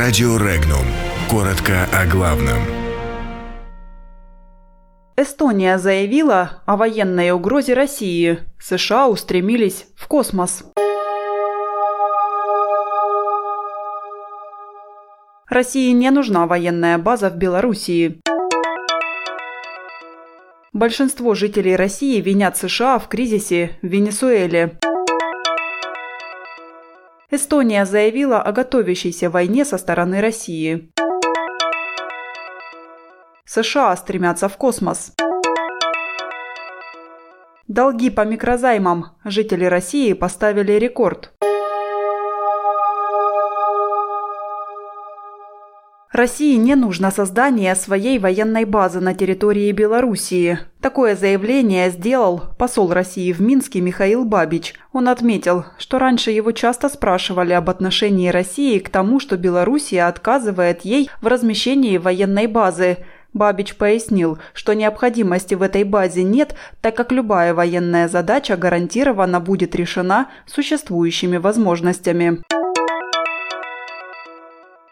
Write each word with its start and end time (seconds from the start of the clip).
Радио 0.00 0.36
Регнум. 0.36 0.84
Коротко 1.28 1.88
о 1.92 2.06
главном. 2.06 2.58
Эстония 5.16 5.76
заявила 5.76 6.62
о 6.66 6.76
военной 6.76 7.32
угрозе 7.32 7.74
России. 7.74 8.38
США 8.60 9.08
устремились 9.08 9.86
в 9.96 10.06
космос. 10.06 10.62
России 15.48 15.90
не 15.90 16.12
нужна 16.12 16.46
военная 16.46 16.96
база 16.98 17.28
в 17.28 17.34
Белоруссии. 17.34 18.20
Большинство 20.72 21.34
жителей 21.34 21.74
России 21.74 22.20
винят 22.20 22.56
США 22.56 23.00
в 23.00 23.08
кризисе 23.08 23.72
в 23.82 23.88
Венесуэле. 23.88 24.78
Эстония 27.30 27.84
заявила 27.84 28.40
о 28.40 28.52
готовящейся 28.52 29.28
войне 29.28 29.66
со 29.66 29.76
стороны 29.76 30.22
России. 30.22 30.90
США 33.44 33.94
стремятся 33.96 34.48
в 34.48 34.56
космос. 34.56 35.12
Долги 37.66 38.08
по 38.08 38.24
микрозаймам. 38.24 39.18
Жители 39.24 39.66
России 39.66 40.14
поставили 40.14 40.72
рекорд. 40.72 41.34
России 46.12 46.56
не 46.56 46.74
нужно 46.74 47.10
создание 47.10 47.74
своей 47.74 48.18
военной 48.18 48.64
базы 48.64 48.98
на 48.98 49.12
территории 49.12 49.70
Белоруссии. 49.72 50.58
Такое 50.80 51.14
заявление 51.14 51.90
сделал 51.90 52.44
посол 52.58 52.92
России 52.92 53.30
в 53.32 53.42
Минске 53.42 53.82
Михаил 53.82 54.24
Бабич. 54.24 54.74
Он 54.92 55.08
отметил, 55.08 55.66
что 55.76 55.98
раньше 55.98 56.30
его 56.30 56.52
часто 56.52 56.88
спрашивали 56.88 57.52
об 57.52 57.68
отношении 57.68 58.30
России 58.30 58.78
к 58.78 58.88
тому, 58.88 59.20
что 59.20 59.36
Белоруссия 59.36 60.04
отказывает 60.04 60.82
ей 60.82 61.10
в 61.20 61.26
размещении 61.26 61.98
военной 61.98 62.46
базы. 62.46 62.98
Бабич 63.34 63.76
пояснил, 63.76 64.38
что 64.54 64.74
необходимости 64.74 65.54
в 65.54 65.60
этой 65.60 65.84
базе 65.84 66.22
нет, 66.22 66.54
так 66.80 66.96
как 66.96 67.12
любая 67.12 67.52
военная 67.52 68.08
задача 68.08 68.56
гарантированно 68.56 69.40
будет 69.40 69.76
решена 69.76 70.28
существующими 70.46 71.36
возможностями. 71.36 72.42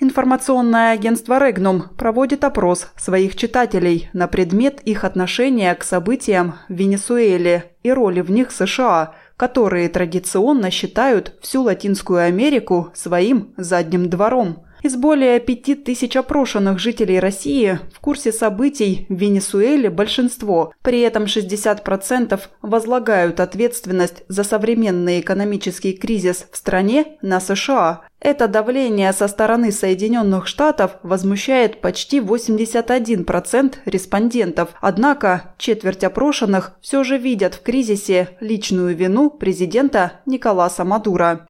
Информационное 0.00 0.92
агентство 0.92 1.44
«Регнум» 1.44 1.88
проводит 1.96 2.44
опрос 2.44 2.86
своих 2.96 3.34
читателей 3.34 4.08
на 4.12 4.28
предмет 4.28 4.80
их 4.82 5.02
отношения 5.02 5.74
к 5.74 5.82
событиям 5.82 6.54
в 6.68 6.74
Венесуэле 6.74 7.72
и 7.82 7.90
роли 7.90 8.20
в 8.20 8.30
них 8.30 8.52
США, 8.52 9.16
которые 9.36 9.88
традиционно 9.88 10.70
считают 10.70 11.34
всю 11.40 11.62
Латинскую 11.62 12.20
Америку 12.20 12.92
своим 12.94 13.54
задним 13.56 14.08
двором. 14.08 14.64
Из 14.82 14.94
более 14.94 15.40
пяти 15.40 15.74
тысяч 15.74 16.16
опрошенных 16.16 16.78
жителей 16.78 17.18
России 17.18 17.80
в 17.92 18.00
курсе 18.00 18.32
событий 18.32 19.06
в 19.08 19.14
Венесуэле 19.14 19.90
большинство, 19.90 20.72
при 20.82 21.00
этом 21.00 21.24
60% 21.24 22.40
возлагают 22.62 23.40
ответственность 23.40 24.22
за 24.28 24.44
современный 24.44 25.20
экономический 25.20 25.94
кризис 25.94 26.46
в 26.52 26.56
стране 26.56 27.18
на 27.22 27.40
США. 27.40 28.02
Это 28.20 28.48
давление 28.48 29.12
со 29.12 29.28
стороны 29.28 29.70
Соединенных 29.70 30.46
Штатов 30.46 30.96
возмущает 31.02 31.80
почти 31.80 32.18
81% 32.18 33.74
респондентов, 33.84 34.70
однако 34.80 35.54
четверть 35.58 36.02
опрошенных 36.02 36.72
все 36.80 37.04
же 37.04 37.16
видят 37.16 37.54
в 37.54 37.62
кризисе 37.62 38.30
личную 38.40 38.96
вину 38.96 39.30
президента 39.30 40.14
Николаса 40.26 40.84
Мадуро. 40.84 41.46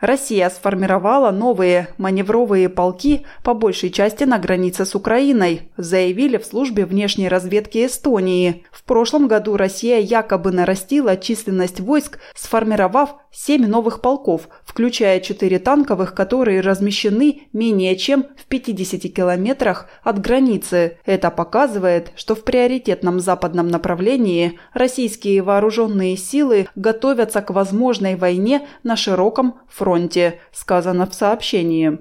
Россия 0.00 0.48
сформировала 0.48 1.30
новые 1.30 1.88
маневровые 1.98 2.68
полки 2.68 3.26
по 3.42 3.52
большей 3.52 3.90
части 3.90 4.24
на 4.24 4.38
границе 4.38 4.86
с 4.86 4.94
Украиной, 4.94 5.70
заявили 5.76 6.38
в 6.38 6.46
службе 6.46 6.86
внешней 6.86 7.28
разведки 7.28 7.84
Эстонии. 7.84 8.64
В 8.72 8.82
прошлом 8.84 9.28
году 9.28 9.56
Россия 9.56 9.98
якобы 9.98 10.52
нарастила 10.52 11.16
численность 11.16 11.80
войск, 11.80 12.18
сформировав 12.34 13.16
семь 13.30 13.66
новых 13.66 14.00
полков, 14.00 14.48
включая 14.64 15.20
четыре 15.20 15.58
танковых, 15.58 16.14
которые 16.14 16.60
размещены 16.60 17.42
менее 17.52 17.96
чем 17.96 18.26
в 18.36 18.46
50 18.46 19.12
километрах 19.12 19.88
от 20.02 20.20
границы. 20.20 20.98
Это 21.04 21.30
показывает, 21.30 22.12
что 22.16 22.34
в 22.34 22.42
приоритетном 22.42 23.20
западном 23.20 23.68
направлении 23.68 24.58
российские 24.72 25.42
вооруженные 25.42 26.16
силы 26.16 26.68
готовятся 26.74 27.42
к 27.42 27.50
возможной 27.50 28.16
войне 28.16 28.66
на 28.82 28.96
широком 28.96 29.60
фронте, 29.90 30.38
сказано 30.52 31.06
в 31.06 31.14
сообщении. 31.14 31.98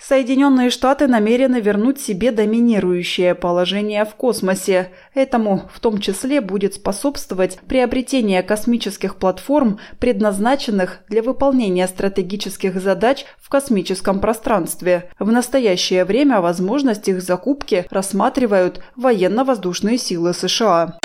Соединенные 0.00 0.70
Штаты 0.70 1.06
намерены 1.06 1.60
вернуть 1.60 2.00
себе 2.00 2.30
доминирующее 2.30 3.34
положение 3.34 4.06
в 4.06 4.14
космосе. 4.14 4.90
Этому 5.12 5.68
в 5.70 5.80
том 5.80 5.98
числе 5.98 6.40
будет 6.40 6.74
способствовать 6.74 7.58
приобретение 7.68 8.42
космических 8.42 9.16
платформ, 9.16 9.80
предназначенных 9.98 11.00
для 11.10 11.22
выполнения 11.22 11.86
стратегических 11.88 12.80
задач 12.80 13.26
в 13.38 13.50
космическом 13.50 14.20
пространстве. 14.20 15.10
В 15.18 15.30
настоящее 15.30 16.06
время 16.06 16.40
возможность 16.40 17.08
их 17.08 17.20
закупки 17.20 17.86
рассматривают 17.90 18.80
военно-воздушные 18.96 19.98
силы 19.98 20.32
США. 20.32 20.96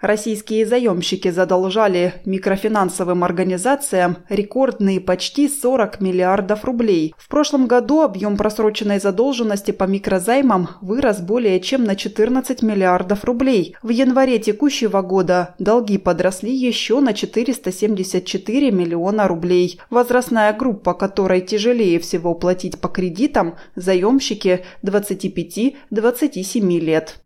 Российские 0.00 0.66
заемщики 0.66 1.30
задолжали 1.30 2.14
микрофинансовым 2.26 3.24
организациям 3.24 4.18
рекордные 4.28 5.00
почти 5.00 5.48
40 5.48 6.02
миллиардов 6.02 6.64
рублей. 6.66 7.14
В 7.16 7.28
прошлом 7.28 7.66
году 7.66 8.02
объем 8.02 8.36
просроченной 8.36 9.00
задолженности 9.00 9.70
по 9.70 9.84
микрозаймам 9.84 10.68
вырос 10.82 11.20
более 11.20 11.60
чем 11.60 11.84
на 11.84 11.96
14 11.96 12.62
миллиардов 12.62 13.24
рублей. 13.24 13.74
В 13.82 13.88
январе 13.88 14.38
текущего 14.38 15.00
года 15.00 15.54
долги 15.58 15.96
подросли 15.96 16.54
еще 16.54 17.00
на 17.00 17.14
474 17.14 18.70
миллиона 18.70 19.26
рублей. 19.26 19.80
Возрастная 19.88 20.52
группа, 20.52 20.92
которой 20.92 21.40
тяжелее 21.40 21.98
всего 22.00 22.34
платить 22.34 22.78
по 22.78 22.88
кредитам, 22.88 23.56
заемщики 23.76 24.64
25-27 24.82 26.80
лет. 26.80 27.25